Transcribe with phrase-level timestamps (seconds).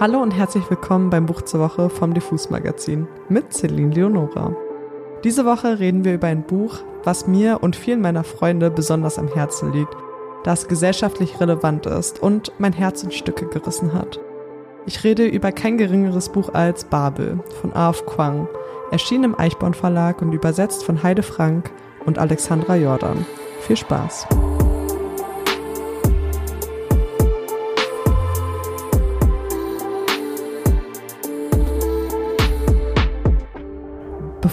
[0.00, 4.56] Hallo und herzlich willkommen beim Buch zur Woche vom Diffus Magazin mit Celine Leonora.
[5.22, 9.28] Diese Woche reden wir über ein Buch, was mir und vielen meiner Freunde besonders am
[9.28, 9.94] Herzen liegt,
[10.42, 14.18] das gesellschaftlich relevant ist und mein Herz in Stücke gerissen hat.
[14.84, 18.04] Ich rede über kein geringeres Buch als Babel von A.F.
[18.04, 18.48] Kwang,
[18.90, 21.70] erschienen im Eichborn Verlag und übersetzt von Heide Frank
[22.04, 23.24] und Alexandra Jordan.
[23.60, 24.26] Viel Spaß!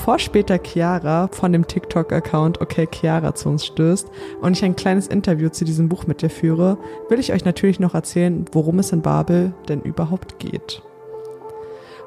[0.01, 4.09] Bevor später Chiara von dem TikTok-Account Okay Chiara zu uns stößt
[4.41, 7.79] und ich ein kleines Interview zu diesem Buch mit dir führe, will ich euch natürlich
[7.79, 10.81] noch erzählen, worum es in Babel denn überhaupt geht.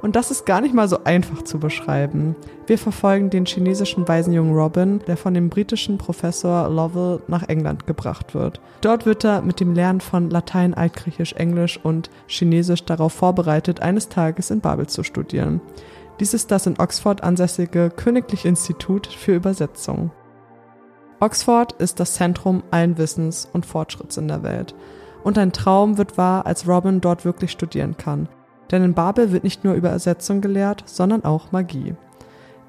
[0.02, 2.34] Und das ist gar nicht mal so einfach zu beschreiben.
[2.66, 8.34] Wir verfolgen den chinesischen Waisenjungen Robin, der von dem britischen Professor Lovell nach England gebracht
[8.34, 8.60] wird.
[8.80, 14.08] Dort wird er mit dem Lernen von Latein, Altgriechisch, Englisch und Chinesisch darauf vorbereitet, eines
[14.08, 15.60] Tages in Babel zu studieren.
[16.20, 20.10] Dies ist das in Oxford ansässige Königliche Institut für Übersetzung.
[21.20, 24.74] Oxford ist das Zentrum allen Wissens und Fortschritts in der Welt.
[25.22, 28.28] Und ein Traum wird wahr, als Robin dort wirklich studieren kann.
[28.70, 31.94] Denn in Babel wird nicht nur Übersetzung gelehrt, sondern auch Magie.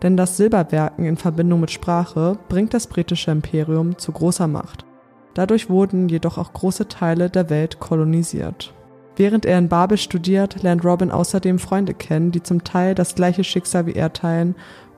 [0.02, 4.86] Denn das Silberwerken in Verbindung mit Sprache bringt das britische Imperium zu großer Macht.
[5.34, 8.75] Dadurch wurden jedoch auch große Teile der Welt kolonisiert.
[9.18, 13.44] Während er in Babel studiert, lernt Robin außerdem Freunde kennen, die zum Teil das gleiche
[13.44, 14.56] Schicksal wie er teilen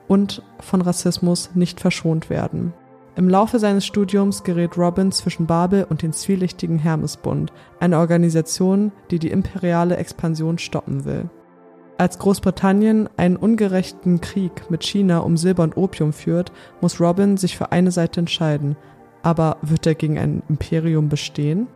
[0.08, 2.74] und von Rassismus nicht verschont werden.
[3.16, 9.18] Im Laufe seines Studiums gerät Robin zwischen Babel und den zwielichtigen Hermesbund, eine Organisation, die
[9.18, 11.30] die imperiale Expansion stoppen will.
[11.98, 17.58] Als Großbritannien einen ungerechten Krieg mit China um Silber und Opium führt, muss Robin sich
[17.58, 18.76] für eine Seite entscheiden.
[19.24, 21.68] Aber wird er gegen ein Imperium bestehen?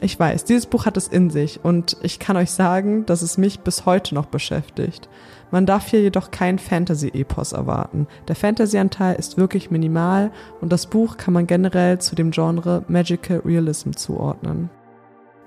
[0.00, 3.36] Ich weiß, dieses Buch hat es in sich und ich kann euch sagen, dass es
[3.36, 5.08] mich bis heute noch beschäftigt.
[5.50, 8.06] Man darf hier jedoch kein Fantasy-Epos erwarten.
[8.28, 13.42] Der Fantasy-Anteil ist wirklich minimal und das Buch kann man generell zu dem Genre Magical
[13.44, 14.70] Realism zuordnen.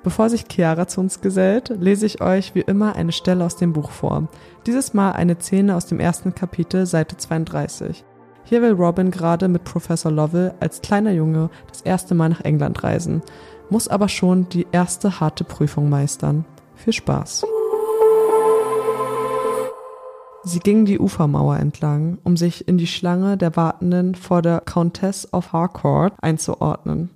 [0.03, 3.72] Bevor sich Chiara zu uns gesellt, lese ich euch wie immer eine Stelle aus dem
[3.72, 4.28] Buch vor.
[4.66, 8.04] Dieses Mal eine Szene aus dem ersten Kapitel, Seite 32.
[8.44, 12.84] Hier will Robin gerade mit Professor Lovell als kleiner Junge das erste Mal nach England
[12.84, 13.22] reisen
[13.72, 16.46] muss aber schon die erste harte Prüfung meistern.
[16.76, 17.46] Viel Spaß.
[20.44, 25.31] Sie ging die Ufermauer entlang, um sich in die Schlange der Wartenden vor der Countess
[25.31, 27.12] of Harcourt einzuordnen.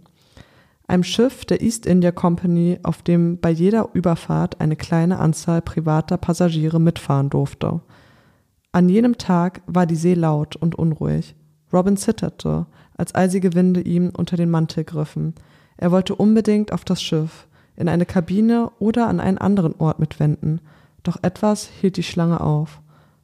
[0.87, 6.17] Einem Schiff der East India Company, auf dem bei jeder Überfahrt eine kleine Anzahl privater
[6.17, 7.81] Passagiere mitfahren durfte.
[8.71, 11.35] An jenem Tag war die See laut und unruhig.
[11.73, 15.33] Robin zitterte, als eisige Winde ihm unter den Mantel griffen,
[15.77, 20.19] er wollte unbedingt auf das Schiff, in eine Kabine oder an einen anderen Ort mit
[20.19, 20.61] Wänden,
[21.03, 22.81] doch etwas hielt die Schlange auf.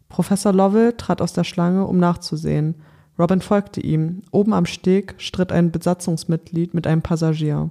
[0.09, 2.75] Professor Lovell trat aus der Schlange, um nachzusehen.
[3.17, 4.23] Robin folgte ihm.
[4.31, 7.69] Oben am Steg stritt ein Besatzungsmitglied mit einem Passagier.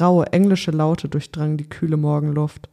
[0.00, 2.68] Raue englische Laute durchdrangen die kühle Morgenluft.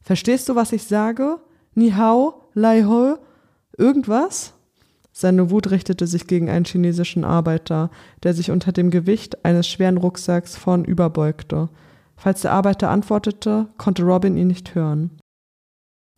[0.00, 1.38] Verstehst du, was ich sage?
[1.74, 3.16] Ni hao, lai ho,
[3.76, 4.54] irgendwas?
[5.20, 7.90] Seine Wut richtete sich gegen einen chinesischen Arbeiter,
[8.22, 11.70] der sich unter dem Gewicht eines schweren Rucksacks vornüber beugte.
[12.16, 15.10] Falls der Arbeiter antwortete, konnte Robin ihn nicht hören.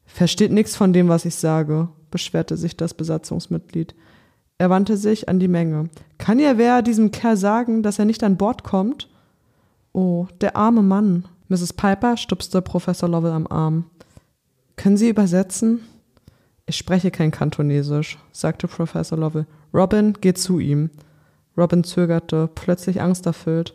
[0.05, 3.95] Versteht nichts von dem, was ich sage, beschwerte sich das Besatzungsmitglied.
[4.59, 5.89] Er wandte sich an die Menge.
[6.19, 9.09] Kann ihr wer diesem Kerl sagen, dass er nicht an Bord kommt?
[9.95, 11.25] Oh, der arme Mann.
[11.49, 11.73] Mrs.
[11.73, 13.87] Piper stupste Professor Lovell am Arm.
[14.77, 15.81] Können Sie übersetzen?
[16.71, 19.45] Ich spreche kein Kantonesisch, sagte Professor Lovell.
[19.75, 20.91] Robin, geh zu ihm.
[21.57, 23.75] Robin zögerte, plötzlich angsterfüllt.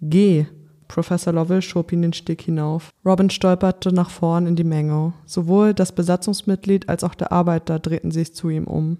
[0.00, 0.46] Geh!
[0.86, 2.90] Professor Lovell schob ihn den Steg hinauf.
[3.04, 5.12] Robin stolperte nach vorn in die Menge.
[5.24, 8.98] Sowohl das Besatzungsmitglied als auch der Arbeiter drehten sich zu ihm um.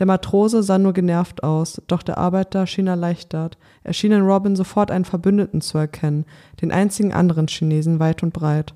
[0.00, 3.56] Der Matrose sah nur genervt aus, doch der Arbeiter schien erleichtert.
[3.84, 6.24] Er schien in Robin sofort einen Verbündeten zu erkennen,
[6.60, 8.74] den einzigen anderen Chinesen weit und breit.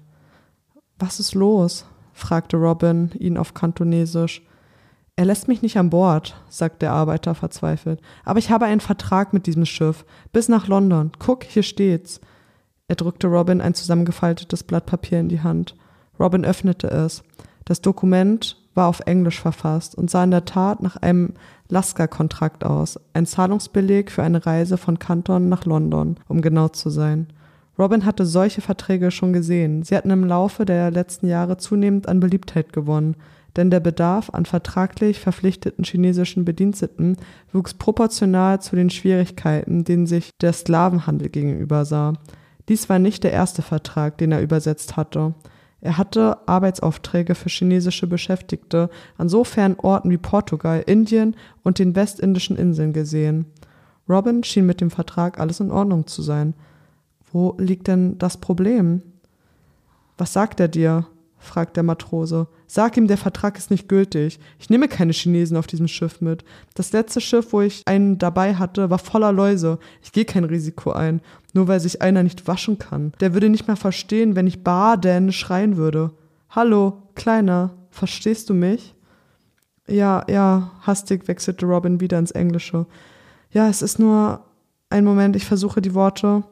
[1.00, 1.84] Was ist los?
[2.12, 4.42] Fragte Robin ihn auf Kantonesisch.
[5.16, 8.01] Er lässt mich nicht an Bord, sagte der Arbeiter verzweifelt.
[8.25, 10.04] Aber ich habe einen Vertrag mit diesem Schiff.
[10.33, 11.13] Bis nach London.
[11.19, 12.21] Guck, hier steht's.
[12.89, 15.75] Er drückte Robin ein zusammengefaltetes Blatt Papier in die Hand.
[16.19, 17.22] Robin öffnete es.
[17.65, 21.34] Das Dokument war auf Englisch verfasst und sah in der Tat nach einem
[21.69, 27.28] Lasker-Kontrakt aus, ein Zahlungsbeleg für eine Reise von Canton nach London, um genau zu sein.
[27.78, 29.83] Robin hatte solche Verträge schon gesehen.
[29.83, 33.16] Sie hatten im Laufe der letzten Jahre zunehmend an Beliebtheit gewonnen,
[33.57, 37.16] denn der Bedarf an vertraglich verpflichteten chinesischen Bediensteten
[37.53, 42.15] wuchs proportional zu den Schwierigkeiten, denen sich der Sklavenhandel gegenüber sah.
[42.69, 45.34] Dies war nicht der erste Vertrag, den er übersetzt hatte.
[45.80, 48.89] Er hatte Arbeitsaufträge für chinesische Beschäftigte
[49.19, 51.34] an so fernen Orten wie Portugal, Indien
[51.65, 53.47] und den westindischen Inseln gesehen.
[54.09, 56.54] Robin schien mit dem Vertrag alles in Ordnung zu sein.
[57.33, 59.03] Wo liegt denn das Problem?
[60.19, 61.07] Was sagt er dir?
[61.39, 62.47] fragt der Matrose.
[62.69, 64.39] Sag ihm, der Vertrag ist nicht gültig.
[64.61, 66.45] Ich nehme keine Chinesen auf diesem Schiff mit.
[66.75, 69.79] Das letzte Schiff, wo ich einen dabei hatte, war voller Läuse.
[70.03, 71.21] Ich gehe kein Risiko ein,
[71.53, 73.13] nur weil sich einer nicht waschen kann.
[73.19, 76.13] Der würde nicht mehr verstehen, wenn ich Baden schreien würde.
[76.49, 78.95] Hallo, Kleiner, verstehst du mich?
[79.89, 82.87] Ja, ja, hastig wechselte Robin wieder ins Englische.
[83.51, 84.45] Ja, es ist nur
[84.89, 86.45] ein Moment, ich versuche die Worte.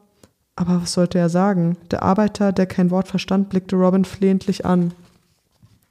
[0.55, 1.77] Aber was sollte er sagen?
[1.91, 4.93] Der Arbeiter, der kein Wort verstand, blickte Robin flehentlich an.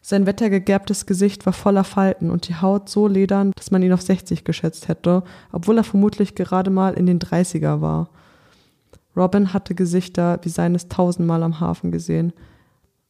[0.03, 4.03] Sein wettergegerbtes Gesicht war voller Falten und die Haut so ledern, dass man ihn auf
[4.03, 5.23] 60 geschätzt hätte,
[5.53, 8.09] obwohl er vermutlich gerade mal in den 30er war.
[9.17, 12.33] Robin hatte Gesichter wie seines tausendmal am Hafen gesehen.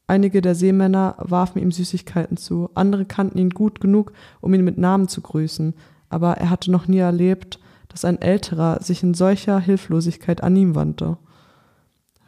[0.07, 4.11] Einige der Seemänner warfen ihm Süßigkeiten zu, andere kannten ihn gut genug,
[4.41, 5.73] um ihn mit Namen zu grüßen,
[6.09, 10.75] aber er hatte noch nie erlebt, dass ein älterer sich in solcher Hilflosigkeit an ihm
[10.75, 11.17] wandte.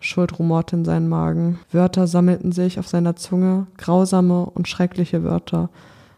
[0.04, 1.60] Schuld rumorte in seinen Magen.
[1.72, 5.70] Wörter sammelten sich auf seiner Zunge, grausame und schreckliche Wörter,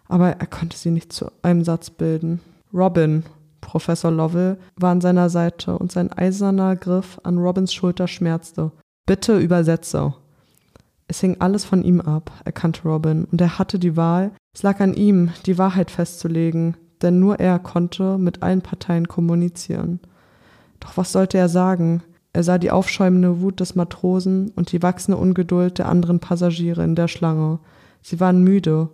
[0.08, 2.42] aber er konnte sie nicht zu einem Satz bilden.
[2.74, 3.24] Robin,
[3.62, 8.72] Professor Lovell, war an seiner Seite und sein eiserner Griff an Robins Schulter schmerzte.
[9.06, 10.14] Bitte übersetze.
[11.08, 14.32] Es hing alles von ihm ab, erkannte Robin, und er hatte die Wahl.
[14.54, 20.00] Es lag an ihm, die Wahrheit festzulegen, denn nur er konnte mit allen Parteien kommunizieren.
[20.80, 22.02] Doch was sollte er sagen?
[22.36, 26.94] Er sah die aufschäumende Wut des Matrosen und die wachsende Ungeduld der anderen Passagiere in
[26.94, 27.60] der Schlange.
[28.02, 28.90] Sie waren müde.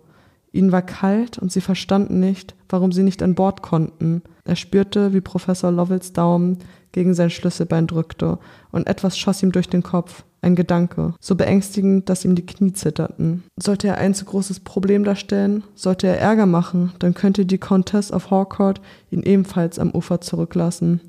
[0.52, 4.22] Ihnen war kalt und sie verstanden nicht, warum sie nicht an Bord konnten.
[4.44, 6.58] Er spürte, wie Professor Lovells Daumen
[6.92, 8.38] gegen sein Schlüsselbein drückte,
[8.70, 10.22] und etwas schoss ihm durch den Kopf.
[10.40, 13.44] Ein Gedanke, so beängstigend, dass ihm die Knie zitterten.
[13.56, 15.62] Sollte er ein zu großes Problem darstellen?
[15.76, 16.92] Sollte er Ärger machen?
[16.98, 18.80] Dann könnte die Countess of Harcourt
[19.10, 21.00] ihn ebenfalls am Ufer zurücklassen.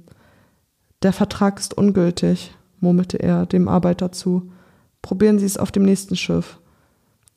[1.03, 4.51] Der Vertrag ist ungültig, murmelte er dem Arbeiter zu.
[5.01, 6.59] Probieren Sie es auf dem nächsten Schiff.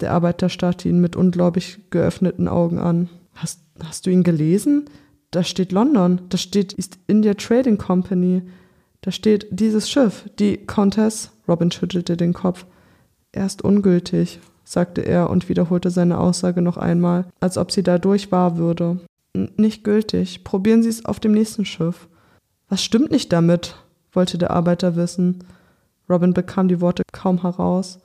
[0.01, 3.09] Der Arbeiter starrte ihn mit ungläubig geöffneten Augen an.
[3.35, 4.89] Hast, hast du ihn gelesen?
[5.33, 8.43] Da steht London, da steht East India Trading Company,
[9.01, 11.33] da steht dieses Schiff, die Countess.
[11.49, 12.67] Robin schüttelte den Kopf.
[13.33, 18.31] Er ist ungültig, sagte er und wiederholte seine Aussage noch einmal, als ob sie dadurch
[18.31, 19.01] wahr würde.
[19.35, 20.45] Nicht gültig.
[20.45, 22.09] Probieren Sie es auf dem nächsten Schiff.
[22.69, 23.77] Was stimmt nicht damit?
[24.13, 25.45] wollte der Arbeiter wissen.
[26.09, 28.01] Robin bekam die Worte kaum heraus.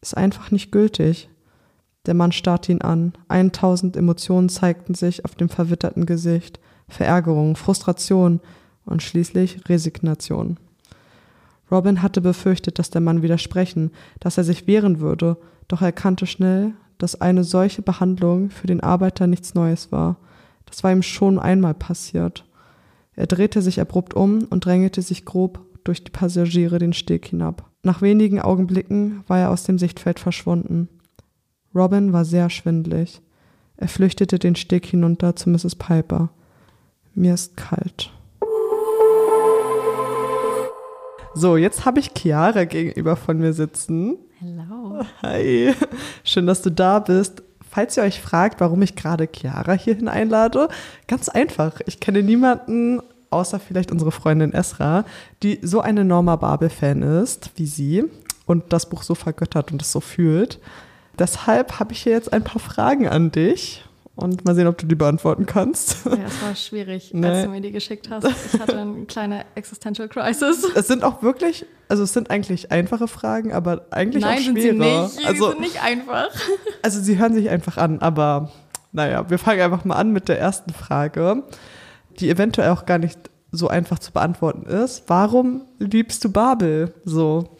[0.00, 1.28] Ist einfach nicht gültig.
[2.06, 3.14] Der Mann starrte ihn an.
[3.28, 6.60] Eintausend Emotionen zeigten sich auf dem verwitterten Gesicht.
[6.88, 8.40] Verärgerung, Frustration
[8.84, 10.58] und schließlich Resignation.
[11.70, 15.36] Robin hatte befürchtet, dass der Mann widersprechen, dass er sich wehren würde,
[15.68, 20.16] doch er erkannte schnell, dass eine solche Behandlung für den Arbeiter nichts Neues war.
[20.66, 22.44] Das war ihm schon einmal passiert.
[23.14, 27.70] Er drehte sich abrupt um und drängelte sich grob durch die Passagiere den Steg hinab.
[27.82, 30.88] Nach wenigen Augenblicken war er aus dem Sichtfeld verschwunden.
[31.74, 33.20] Robin war sehr schwindlig.
[33.76, 35.76] Er flüchtete den Steg hinunter zu Mrs.
[35.76, 36.30] Piper.
[37.14, 38.12] Mir ist kalt.
[41.34, 44.18] So, jetzt habe ich Chiara gegenüber von mir sitzen.
[44.38, 45.00] Hello.
[45.22, 45.74] Hi.
[46.24, 47.42] Schön, dass du da bist.
[47.70, 50.68] Falls ihr euch fragt, warum ich gerade Chiara hierhin einlade,
[51.06, 51.80] ganz einfach.
[51.86, 53.00] Ich kenne niemanden,
[53.30, 55.04] außer vielleicht unsere Freundin Esra,
[55.44, 58.04] die so eine Norma Babel-Fan ist wie sie
[58.44, 60.58] und das Buch so vergöttert und es so fühlt.
[61.18, 63.84] Deshalb habe ich hier jetzt ein paar Fragen an dich
[64.22, 66.04] und mal sehen, ob du die beantworten kannst.
[66.04, 67.26] Ja, es war schwierig, nee.
[67.26, 68.26] als du mir die geschickt hast.
[68.52, 70.64] Ich hatte eine kleine Existential Crisis.
[70.74, 74.60] Es sind auch wirklich, also es sind eigentlich einfache Fragen, aber eigentlich Nein, auch schwere.
[74.60, 75.28] Sind sie nicht.
[75.28, 76.28] Also, sie sind nicht einfach.
[76.82, 78.50] Also sie hören sich einfach an, aber
[78.92, 81.42] naja, wir fangen einfach mal an mit der ersten Frage,
[82.18, 83.18] die eventuell auch gar nicht
[83.52, 85.04] so einfach zu beantworten ist.
[85.08, 87.56] Warum liebst du Babel so?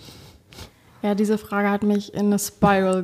[1.02, 3.02] Ja, diese Frage hat mich in eine Spiral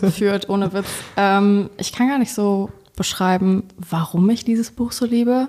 [0.00, 0.86] geführt, ohne Witz.
[1.16, 5.48] Ähm, ich kann gar nicht so beschreiben, warum ich dieses Buch so liebe.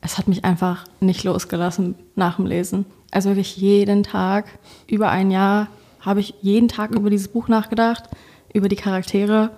[0.00, 2.86] Es hat mich einfach nicht losgelassen nach dem Lesen.
[3.10, 4.46] Also wirklich jeden Tag,
[4.86, 5.68] über ein Jahr,
[6.00, 8.04] habe ich jeden Tag über dieses Buch nachgedacht,
[8.52, 9.50] über die Charaktere.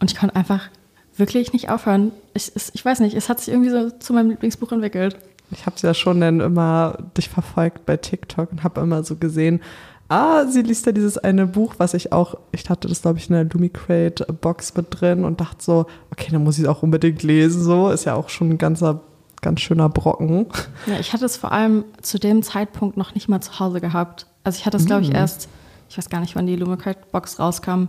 [0.00, 0.68] Und ich konnte einfach
[1.16, 2.12] wirklich nicht aufhören.
[2.34, 5.16] Ich, ich weiß nicht, es hat sich irgendwie so zu meinem Lieblingsbuch entwickelt.
[5.50, 9.16] Ich habe es ja schon dann immer dich verfolgt bei TikTok und habe immer so
[9.16, 9.62] gesehen,
[10.08, 13.28] ah, sie liest ja dieses eine Buch, was ich auch, ich hatte das, glaube ich,
[13.28, 16.68] in der Lumi Crate Box mit drin und dachte so, okay, dann muss ich es
[16.68, 19.00] auch unbedingt lesen, so, ist ja auch schon ein ganzer,
[19.42, 20.46] ganz schöner Brocken.
[20.86, 24.26] Ja, ich hatte es vor allem zu dem Zeitpunkt noch nicht mal zu Hause gehabt.
[24.44, 25.16] Also ich hatte es, glaube ich, mm.
[25.16, 25.48] erst,
[25.88, 27.88] ich weiß gar nicht, wann die Lumi Crate Box rauskam,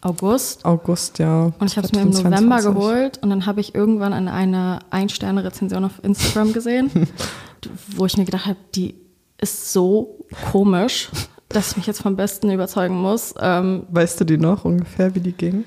[0.00, 0.64] August.
[0.64, 1.52] August, ja.
[1.58, 2.24] Und ich habe es mir im 2022.
[2.24, 6.90] November geholt und dann habe ich irgendwann an eine Ein-Sterne-Rezension auf Instagram gesehen,
[7.96, 8.94] wo ich mir gedacht habe, die
[9.40, 11.10] ist so komisch,
[11.48, 13.34] dass ich mich jetzt vom Besten überzeugen muss.
[13.40, 15.64] Ähm, Weißt du die noch ungefähr, wie die ging?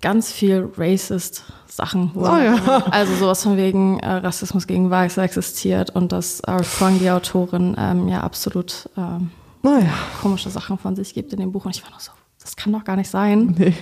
[0.00, 2.12] ganz viel racist Sachen.
[2.14, 2.84] Oh ja.
[2.90, 7.76] Also sowas von wegen äh, Rassismus gegen Weiße existiert und dass äh, Fang, die Autorin,
[7.78, 9.30] ähm, ja absolut ähm,
[9.62, 11.64] Naja, komische Sachen von sich gibt in dem Buch.
[11.64, 13.54] Und ich war nur so, das kann doch gar nicht sein.
[13.58, 13.74] nee.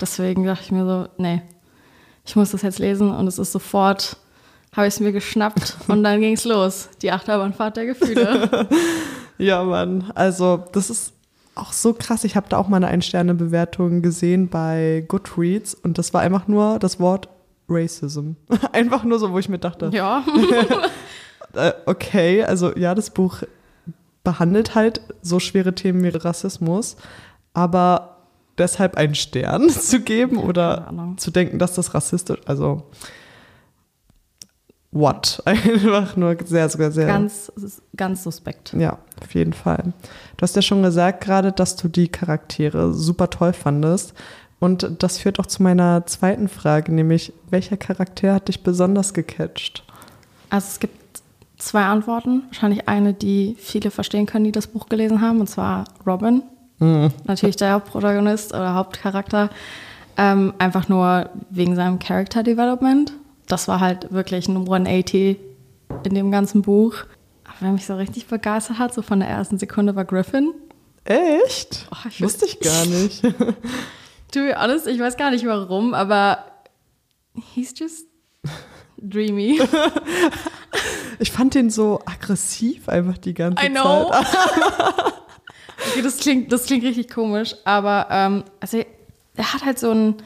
[0.00, 1.42] Deswegen dachte ich mir so, nee,
[2.24, 4.16] ich muss das jetzt lesen und es ist sofort,
[4.76, 6.88] habe ich es mir geschnappt und dann ging es los.
[7.02, 8.68] Die Achterbahnfahrt der Gefühle.
[9.38, 10.10] Ja, Mann.
[10.14, 11.12] Also, das ist
[11.54, 12.24] auch so krass.
[12.24, 16.78] Ich habe da auch mal eine Ein-Sterne-Bewertung gesehen bei Goodreads und das war einfach nur
[16.78, 17.28] das Wort
[17.68, 18.32] Racism.
[18.72, 20.24] einfach nur so, wo ich mir dachte, ja,
[21.54, 23.42] äh, okay, also ja, das Buch
[24.24, 26.96] behandelt halt so schwere Themen wie Rassismus,
[27.54, 28.18] aber
[28.56, 32.84] deshalb einen Stern zu geben oder zu denken, dass das rassistisch, also
[34.90, 35.42] what?
[35.44, 37.06] Einfach nur sehr, sehr, sehr.
[37.06, 37.52] ganz,
[37.96, 38.74] ganz suspekt.
[38.78, 39.92] Ja, auf jeden Fall.
[40.36, 44.14] Du hast ja schon gesagt gerade, dass du die Charaktere super toll fandest.
[44.60, 49.84] Und das führt auch zu meiner zweiten Frage, nämlich welcher Charakter hat dich besonders gecatcht?
[50.50, 51.22] Also es gibt
[51.58, 52.42] zwei Antworten.
[52.48, 56.42] Wahrscheinlich eine, die viele verstehen können, die das Buch gelesen haben, und zwar Robin.
[56.80, 59.50] Natürlich der Hauptprotagonist oder Hauptcharakter.
[60.16, 63.12] Ähm, einfach nur wegen seinem Character Development.
[63.48, 65.38] Das war halt wirklich ein 180
[66.04, 66.94] in dem ganzen Buch.
[67.44, 70.52] Aber wer mich so richtig begeistert hat, so von der ersten Sekunde, war Griffin.
[71.04, 71.88] Echt?
[71.90, 73.22] Oh, ich Wusste ich gar nicht.
[73.22, 76.44] To be honest, ich weiß gar nicht warum, aber
[77.54, 78.06] he's just
[78.98, 79.60] dreamy.
[81.20, 84.10] Ich fand den so aggressiv einfach die ganze I know.
[84.12, 84.26] Zeit.
[85.90, 88.84] Okay, das klingt, das klingt richtig komisch, aber ähm, also
[89.36, 90.16] er hat halt so ein,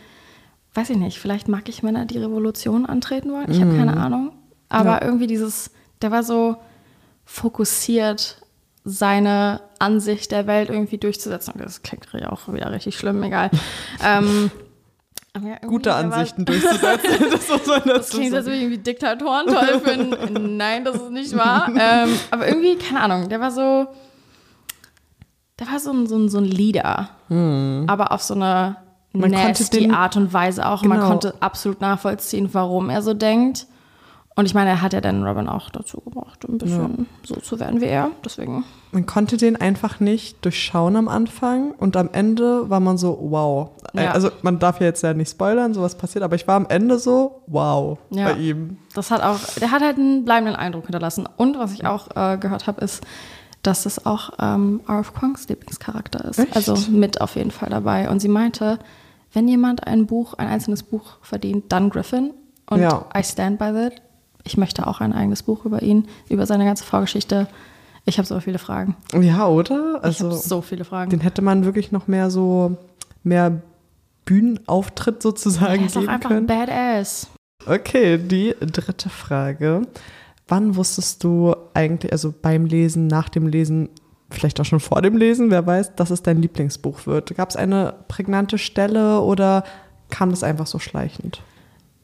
[0.75, 3.51] weiß ich nicht, vielleicht mag ich Männer, die Revolution antreten wollen.
[3.51, 4.33] Ich habe keine Ahnung.
[4.69, 5.05] Aber Ja.
[5.05, 6.57] irgendwie dieses, der war so
[7.25, 8.39] fokussiert,
[8.85, 11.55] seine Ansicht der Welt irgendwie durchzusetzen.
[11.59, 13.51] Das klingt ja auch wieder richtig schlimm, egal.
[14.05, 14.51] ähm,
[15.41, 17.27] ja, Gute Ansichten durchzusetzen.
[17.31, 20.57] das muss man Das klingt, als würde ich irgendwie Diktatoren toll finden.
[20.57, 21.69] Nein, das ist nicht wahr.
[21.79, 23.87] Ähm, aber irgendwie, keine Ahnung, der war so,
[25.59, 27.11] der war so ein, so ein, so ein Leader.
[27.87, 28.77] Aber auf so eine
[29.13, 30.83] Man konnte nasty den- Art und Weise auch.
[30.85, 31.11] Man Genau.
[31.11, 33.67] konnte absolut nachvollziehen, warum er so denkt.
[34.35, 37.61] Und ich meine, er hat ja dann Robin auch dazu gebracht, ein bisschen so zu
[37.61, 38.11] werden wie er.
[38.25, 38.65] Deswegen.
[38.91, 43.69] Man konnte den einfach nicht durchschauen am Anfang und am Ende war man so, wow.
[43.93, 44.13] Ja.
[44.13, 46.99] Also man darf ja jetzt ja nicht spoilern, sowas passiert, aber ich war am Ende
[46.99, 48.33] so, wow, Ja.
[48.33, 48.79] bei ihm.
[48.95, 51.29] Das hat auch, der hat halt einen bleibenden Eindruck hinterlassen.
[51.37, 53.03] Und was ich auch äh, gehört habe, ist,
[53.63, 55.13] dass das auch ähm, R.F.
[55.13, 56.39] Kwongs Lieblingscharakter ist.
[56.39, 56.57] Echt?
[56.57, 58.09] Also mit auf jeden Fall dabei.
[58.09, 58.79] Und sie meinte,
[59.33, 62.33] wenn jemand ein Buch, ein einzelnes Buch verdient, dann Griffin.
[62.69, 63.07] Und Ja.
[63.17, 64.03] I stand by that.
[64.45, 67.47] Ich möchte auch ein eigenes Buch über ihn, über seine ganze Vorgeschichte.
[68.05, 68.97] Ich habe so viele Fragen.
[69.21, 69.97] Ja, oder?
[69.99, 71.11] Ich Also habe so viele Fragen.
[71.11, 72.77] den hätte man wirklich noch mehr so,
[73.23, 73.61] mehr
[74.25, 76.47] Bühnenauftritt sozusagen er ist auch geben einfach können.
[76.47, 77.29] badass.
[77.67, 79.83] Okay, die dritte Frage.
[80.49, 83.89] Wann wusstest du eigentlich, also beim Lesen, nach dem Lesen,
[84.33, 87.35] vielleicht auch schon vor dem Lesen, wer weiß, dass es dein Lieblingsbuch wird?
[87.35, 89.65] Gab es eine prägnante Stelle oder
[90.11, 91.43] kam das einfach so schleichend?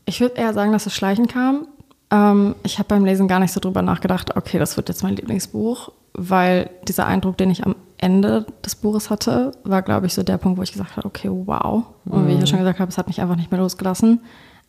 [0.07, 1.69] Ich würde eher sagen, dass es schleichen kam.
[2.11, 5.17] Ähm, ich habe beim Lesen gar nicht so drüber nachgedacht, okay, das wird jetzt mein
[5.17, 10.23] Lieblingsbuch, weil dieser Eindruck, den ich am Ende des Buches hatte, war, glaube ich, so
[10.23, 11.85] der Punkt, wo ich gesagt habe, okay, wow.
[12.07, 14.21] Und wie ich ja schon gesagt habe, es hat mich einfach nicht mehr losgelassen.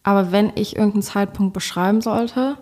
[0.03, 2.57] Aber wenn ich irgendeinen Zeitpunkt beschreiben sollte,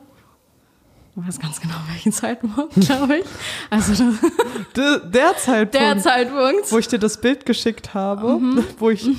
[1.20, 3.26] ich weiß ganz genau, welchen Zeitpunkt, glaube ich.
[3.70, 4.16] Also das,
[4.76, 6.72] De, der Zeitpunkt, der Zeitpunkt.
[6.72, 8.40] wo ich dir das Bild geschickt habe,
[8.80, 9.10] wo ich,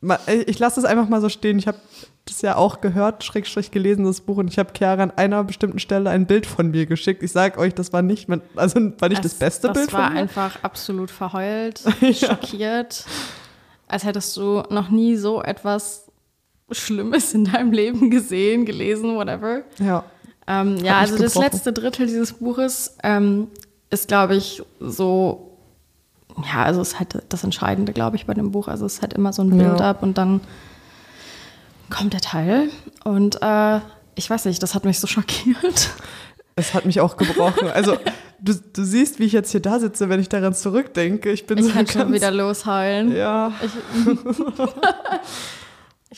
[0.00, 1.58] Ma- ich lasse es einfach mal so stehen.
[1.58, 1.78] Ich habe
[2.26, 5.78] das ja auch gehört, Schrägstrich gelesen, das Buch, und ich habe Chiara an einer bestimmten
[5.78, 7.22] Stelle ein Bild von mir geschickt.
[7.22, 9.92] Ich sage euch, das war nicht, mein, also war nicht das, Es- beste das Bild
[9.92, 10.20] war von mir.
[10.20, 11.82] einfach absolut verheult,
[12.14, 13.04] schockiert,
[13.86, 16.06] als hättest du noch nie so etwas
[16.72, 19.62] Schlimmes in deinem Leben gesehen, gelesen, whatever.
[19.78, 20.02] Ja.
[20.46, 21.50] Ähm, ja, also das gebrochen.
[21.52, 23.48] letzte Drittel dieses Buches ähm,
[23.90, 25.56] ist, glaube ich, so,
[26.52, 28.68] ja, also es ist halt das Entscheidende, glaube ich, bei dem Buch.
[28.68, 29.68] Also es ist halt immer so ein Ja.
[29.68, 30.40] Build-up und dann
[31.90, 32.68] kommt der Teil.
[33.04, 33.80] Und äh,
[34.14, 35.90] ich weiß nicht, das hat mich so schockiert.
[36.56, 37.68] Es hat mich auch gebrochen.
[37.68, 37.96] Also
[38.40, 41.30] du, du siehst, wie ich jetzt hier da sitze, wenn ich daran zurückdenke.
[41.30, 43.14] Ich bin Ich so kann schon ganz, wieder losheulen.
[43.14, 43.72] Ja, Ich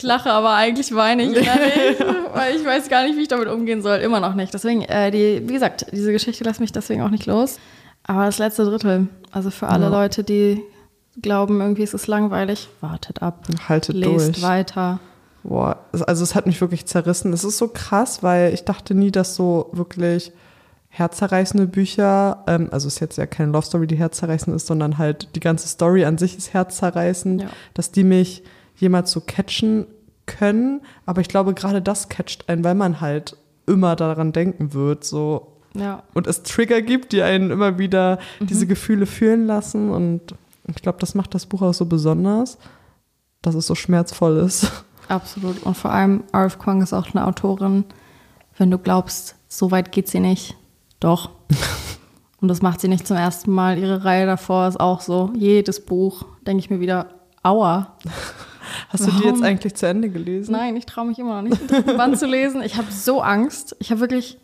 [0.02, 1.30] lache, aber eigentlich weine ich
[2.34, 3.98] weil ich weiß gar nicht, wie ich damit umgehen soll.
[3.98, 4.52] Immer noch nicht.
[4.54, 7.58] Deswegen, äh, die, wie gesagt, diese Geschichte lässt mich deswegen auch nicht los.
[8.04, 9.90] Aber das letzte Drittel, also für alle Ja.
[9.90, 10.62] Leute, die
[11.20, 12.68] glauben, irgendwie ist es langweilig.
[12.80, 13.46] Wartet ab.
[13.68, 14.42] Haltet Lest durch.
[14.42, 15.00] weiter.
[15.42, 17.32] Boah, also es hat mich wirklich zerrissen.
[17.32, 20.32] Es ist so krass, weil ich dachte nie, dass so wirklich
[20.90, 24.98] herzerreißende Bücher, ähm, also es ist jetzt ja keine Love Story, die herzerreißend ist, sondern
[24.98, 27.48] halt die ganze Story an sich ist herzerreißend, Ja.
[27.74, 28.42] dass die mich
[28.78, 29.86] jemals so catchen
[30.26, 30.80] können.
[31.06, 35.52] Aber ich glaube, gerade das catcht einen, weil man halt immer daran denken wird, so
[35.74, 36.02] Ja.
[36.14, 38.68] und es Trigger gibt, die einen immer wieder diese Mhm.
[38.70, 39.90] Gefühle fühlen lassen.
[39.90, 40.34] Und
[40.66, 42.58] ich glaube, das macht das Buch auch so besonders,
[43.42, 44.70] dass es so schmerzvoll ist.
[45.08, 45.62] Absolut.
[45.62, 47.84] Und vor allem, Arif Kwang ist auch eine Autorin,
[48.58, 50.56] wenn du glaubst, so weit geht sie nicht.
[51.00, 51.30] Doch.
[52.40, 53.78] Und das macht sie nicht zum ersten Mal.
[53.78, 55.32] Ihre Reihe davor ist auch so.
[55.36, 57.06] Jedes Buch denke ich mir wieder,
[57.42, 57.96] aua.
[58.88, 59.42] Hast du die jetzt Warum?
[59.42, 60.52] eigentlich zu Ende gelesen?
[60.52, 62.62] Nein, ich traue mich immer noch nicht, den dritten Band zu lesen.
[62.62, 63.76] Ich habe so Angst.
[63.78, 64.38] Ich habe wirklich,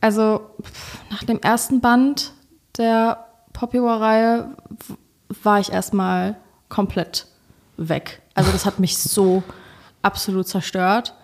[0.00, 2.32] also pff, nach dem ersten Band
[2.78, 4.50] der Popular-Reihe
[4.88, 4.94] w-
[5.42, 6.36] war ich erstmal
[6.68, 7.26] komplett
[7.76, 8.22] weg.
[8.34, 9.42] Also das hat mich so
[10.02, 11.14] absolut zerstört.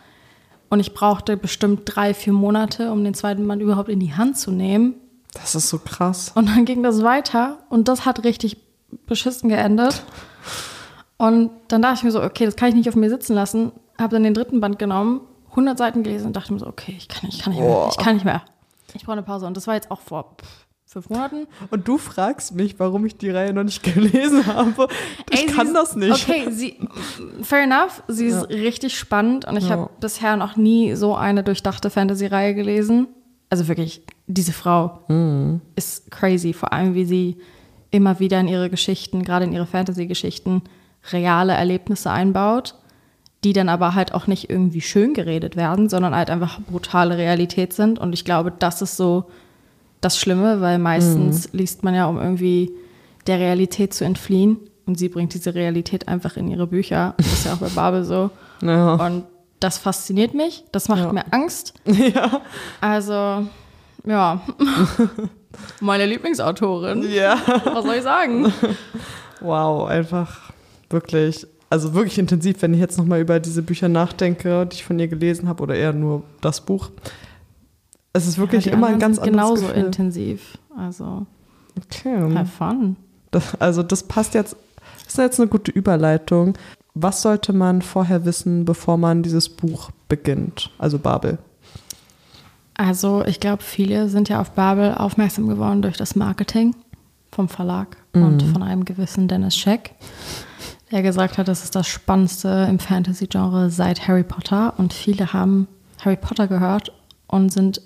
[0.69, 4.39] Und ich brauchte bestimmt drei, vier Monate, um den zweiten Band überhaupt in die Hand
[4.39, 4.95] zu nehmen.
[5.35, 6.31] Das ist so krass.
[6.35, 8.57] Und dann ging das weiter und das hat richtig
[9.07, 10.03] beschissen geendet.
[11.21, 13.73] Und dann dachte ich mir so, okay, das kann ich nicht auf mir sitzen lassen.
[13.99, 17.09] Habe dann den dritten Band genommen, 100 Seiten gelesen und dachte mir so, okay, ich
[17.09, 17.69] kann nicht, ich kann nicht mehr.
[17.71, 17.89] Boah.
[17.91, 18.41] Ich kann nicht mehr.
[18.95, 19.47] Ich brauche eine Pause.
[19.47, 20.37] Und das war jetzt auch vor
[20.87, 21.47] fünf Monaten.
[21.71, 24.89] Und du fragst mich, warum ich die Reihe noch nicht gelesen habe.
[25.31, 26.27] Ich Ey, kann ist- das nicht.
[26.27, 26.77] Okay, sie,
[27.43, 28.03] fair enough.
[28.09, 29.71] Sie ist richtig spannend und ich Ja.
[29.73, 33.09] habe bisher noch nie so eine durchdachte Fantasy-Reihe gelesen.
[33.51, 35.61] Also wirklich, diese Frau Mhm.
[35.77, 36.55] ist crazy.
[36.55, 37.37] Vor allem, wie sie
[37.91, 40.63] immer wieder in ihre Geschichten, gerade in ihre Fantasy-Geschichten,
[41.13, 42.75] reale Erlebnisse einbaut,
[43.45, 47.73] die dann aber halt auch nicht irgendwie schön geredet werden, sondern halt einfach brutale Realität
[47.73, 47.99] sind.
[47.99, 49.25] Und ich glaube, das ist so
[50.01, 52.73] das Schlimme, weil meistens liest man ja, um irgendwie
[53.27, 54.59] der Realität zu entfliehen.
[54.87, 57.15] Und sie bringt diese Realität einfach in ihre Bücher.
[57.19, 58.31] Das ist ja auch bei Babel so.
[58.63, 58.95] Ja.
[58.95, 59.25] Und
[59.59, 60.65] das fasziniert mich.
[60.73, 61.13] Das macht Ja.
[61.13, 61.73] mir Angst.
[61.87, 62.43] ja.
[62.83, 63.47] Also,
[64.05, 64.41] ja.
[65.81, 67.11] Meine Lieblingsautorin.
[67.11, 67.39] ja.
[67.73, 68.53] Was soll ich sagen?
[69.41, 70.50] Wow, einfach
[70.91, 74.99] wirklich, also wirklich intensiv, wenn ich jetzt nochmal über diese Bücher nachdenke, die ich von
[74.99, 76.91] ihr gelesen habe, oder eher nur das Buch.
[78.13, 79.85] Es ist wirklich Ja, immer ein ganz anderes genauso Gefühl.
[79.85, 80.59] intensiv.
[80.77, 81.27] Also,
[81.85, 82.35] Okay.
[82.35, 82.97] have fun.
[83.31, 84.57] Das, also das passt jetzt,
[85.05, 86.55] das ist jetzt eine gute Überleitung.
[86.95, 90.71] Was sollte man vorher wissen, bevor man dieses Buch beginnt?
[90.79, 91.39] Also Babel.
[92.75, 96.75] Also, ich glaube, viele sind ja auf Babel aufmerksam geworden durch das Marketing
[97.31, 99.93] vom Verlag und von einem gewissen Dennis Scheck,
[100.91, 104.75] der gesagt hat, das ist das Spannendste im Fantasy-Genre seit Harry Potter.
[104.77, 105.69] Und viele haben
[106.05, 106.93] Harry Potter gehört
[107.29, 107.81] und sind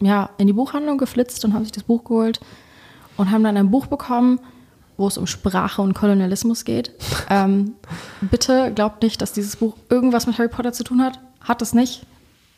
[0.00, 2.40] ja in die Buchhandlung geflitzt und haben sich das Buch geholt
[3.16, 4.40] und haben dann ein Buch bekommen,
[4.96, 6.92] wo es um Sprache und Kolonialismus geht.
[7.30, 7.74] ähm,
[8.20, 11.20] bitte glaubt nicht, dass dieses Buch irgendwas mit Harry Potter zu tun hat.
[11.40, 12.06] Hat es nicht.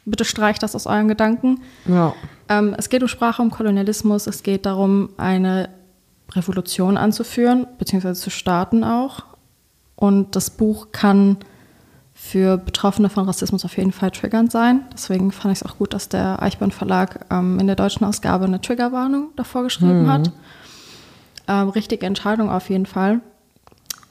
[0.05, 1.61] Bitte streicht das aus euren Gedanken.
[1.87, 2.15] Ja.
[2.49, 4.27] Ähm, es geht um Sprache, um Kolonialismus.
[4.27, 5.69] Es geht darum, eine
[6.33, 9.32] Revolution anzuführen, beziehungsweise zu starten auch.
[9.97, 11.39] Und das Buch kann
[12.15, 14.85] für Betroffene von Rassismus auf jeden Fall triggernd sein.
[14.93, 18.45] Deswegen fand ich es auch gut, dass der Eichborn Verlag ähm, in der deutschen Ausgabe
[18.45, 20.31] eine Triggerwarnung davor geschrieben hat.
[21.49, 23.21] Ähm, richtige Entscheidung auf jeden Fall.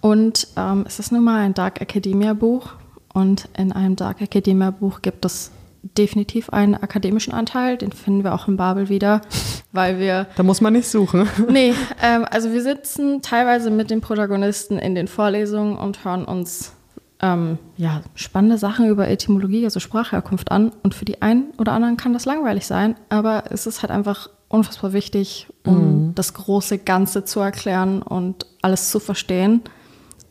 [0.02, 2.74] Und ähm, es ist nun mal ein Dark Academia Buch.
[3.14, 5.52] Und in einem Dark Academia Buch gibt es
[5.98, 7.78] definitiv einen akademischen Anteil.
[7.78, 9.22] Den finden wir auch in Babel wieder,
[9.72, 11.28] weil wir Da muss man nicht suchen.
[11.50, 16.74] Nee, ähm, also wir sitzen teilweise mit den Protagonisten in den Vorlesungen und hören uns
[17.22, 20.72] ähm, ja, spannende Sachen über Etymologie, also Sprachherkunft an.
[20.84, 24.30] Und für die einen oder anderen kann das langweilig sein, aber es ist halt einfach
[24.50, 29.62] unfassbar wichtig, um das große Ganze zu erklären und alles zu verstehen,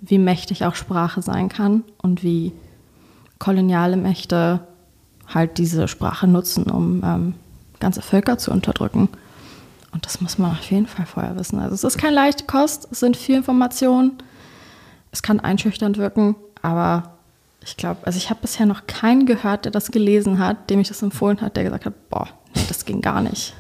[0.01, 2.53] wie mächtig auch Sprache sein kann und wie
[3.39, 4.61] koloniale Mächte
[5.27, 7.35] halt diese Sprache nutzen, um ähm,
[7.79, 9.09] ganze Völker zu unterdrücken.
[9.93, 11.59] Und das muss man auf jeden Fall vorher wissen.
[11.59, 14.19] Also es ist keine leichte Kost, es sind viel Informationen.
[15.13, 17.15] Es kann einschüchternd wirken, aber
[17.65, 20.89] ich glaube, also ich habe bisher noch keinen gehört, der das gelesen hat, dem ich
[20.89, 23.55] das empfohlen hat, der gesagt hat, boah, nee, das ging gar nicht.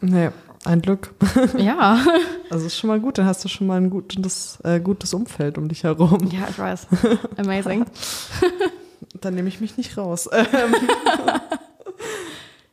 [0.00, 0.30] Nee,
[0.64, 1.12] ein Glück.
[1.58, 1.98] Ja,
[2.50, 5.58] Also ist schon mal gut, dann hast du schon mal ein gutes, äh, gutes Umfeld
[5.58, 6.28] um dich herum.
[6.30, 6.86] ja, ich weiß.
[7.36, 7.84] Amazing.
[9.20, 10.28] Dann nehme ich mich nicht raus.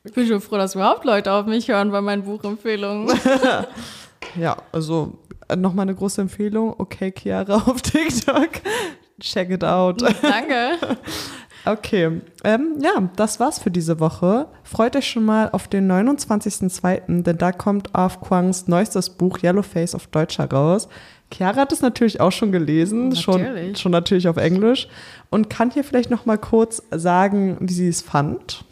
[0.06, 3.10] Ich bin schon froh, dass überhaupt Leute auf mich hören bei meinen Buchempfehlungen.
[4.40, 6.76] ja, also äh, nochmal eine große Empfehlung.
[6.78, 8.50] Okay, Chiara auf TikTok.
[9.20, 10.02] Check it out.
[10.22, 10.78] Danke.
[11.68, 14.46] Okay, ähm, ja, das war's für diese Woche.
[14.62, 19.96] Freut euch schon mal auf den 29.02., denn da kommt Arf Kwangs neuestes Buch Yellowface
[19.96, 20.88] auf Deutsch heraus.
[21.34, 23.80] Chiara hat es natürlich auch schon gelesen, schon, Natürlich.
[23.80, 24.88] schon natürlich auf Englisch
[25.32, 28.64] und kann hier vielleicht noch mal kurz sagen, wie sie es fand.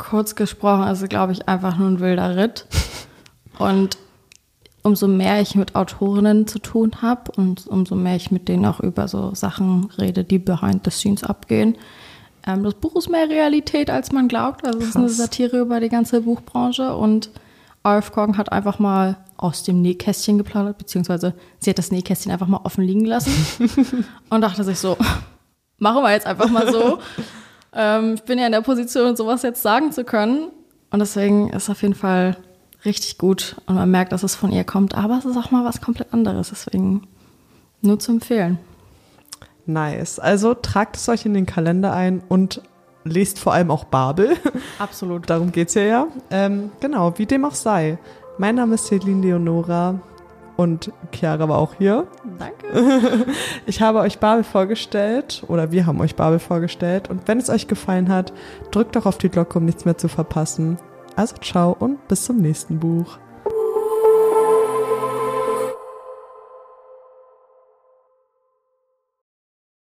[0.00, 2.64] Kurz gesprochen, also glaube ich einfach nur ein wilder Ritt.
[3.58, 3.98] Und
[4.82, 8.80] umso mehr ich mit Autorinnen zu tun habe und umso mehr ich mit denen auch
[8.80, 11.76] über so Sachen rede, die behind the scenes abgehen.
[12.46, 14.66] Ähm, das Buch ist mehr Realität, als man glaubt.
[14.66, 15.08] Also es ist eine.
[15.10, 17.30] Satire über die ganze Buchbranche und
[17.86, 22.46] RF Kong hat einfach mal aus dem Nähkästchen geplaudert, beziehungsweise sie hat das Nähkästchen einfach
[22.46, 23.32] mal offen liegen lassen
[24.30, 24.96] und dachte sich so,
[25.78, 26.98] machen wir jetzt einfach mal so.
[27.72, 30.48] Ähm, ich bin ja in der Position, sowas jetzt sagen zu können.
[30.90, 32.36] Und deswegen ist auf jeden Fall
[32.84, 33.56] richtig gut.
[33.66, 34.94] Und man merkt, dass es von ihr kommt.
[34.94, 36.50] Aber es ist auch mal was komplett anderes.
[36.50, 37.06] Deswegen
[37.80, 38.58] nur zu empfehlen.
[39.66, 40.18] Nice.
[40.18, 42.62] Also tragt es euch in den Kalender ein und
[43.04, 44.36] lest vor allem auch Babel.
[44.78, 45.30] Absolut.
[45.30, 46.06] Darum geht's hier ja.
[46.30, 47.98] Ähm, genau, wie dem auch sei.
[48.38, 50.00] Mein Name ist Celine Leonora
[50.60, 52.06] und Chiara war auch hier.
[52.38, 53.26] Danke.
[53.66, 57.66] Ich habe euch Babel vorgestellt oder wir haben euch Babel vorgestellt und wenn es euch
[57.66, 58.32] gefallen hat,
[58.70, 60.76] drückt doch auf die Glocke, um nichts mehr zu verpassen.
[61.16, 63.18] Also ciao und bis zum nächsten Buch.